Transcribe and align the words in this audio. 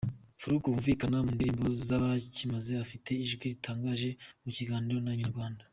Faruku 0.41 0.65
wumvikana 0.67 1.17
mu 1.25 1.31
ndirimbo 1.35 1.65
z’Abakimaze 1.85 2.71
afite 2.85 3.09
ijwi 3.23 3.43
ritangaje, 3.53 4.09
mu 4.43 4.49
kiganiro 4.57 4.99
na 5.01 5.13
Inyarwanda. 5.17 5.63